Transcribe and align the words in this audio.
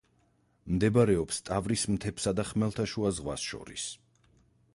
მდებარეობს 0.77 1.39
ტავრის 1.49 1.83
მთებსა 1.97 2.35
და 2.41 2.47
ხმელთაშუა 2.53 3.13
ზღვას 3.19 3.47
შორის. 3.53 3.87